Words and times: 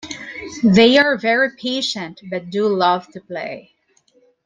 They 0.63 0.97
are 0.97 1.13
not 1.13 1.21
very 1.21 1.51
patient 1.51 2.21
but 2.31 2.49
do 2.49 2.65
love 2.67 3.09
to 3.11 3.21
play. 3.21 3.75